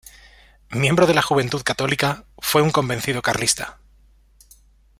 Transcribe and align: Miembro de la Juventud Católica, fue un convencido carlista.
Miembro 0.71 1.05
de 1.05 1.13
la 1.13 1.21
Juventud 1.21 1.61
Católica, 1.61 2.25
fue 2.39 2.63
un 2.63 2.71
convencido 2.71 3.21
carlista. 3.21 3.77